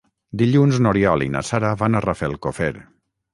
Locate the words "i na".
1.25-1.43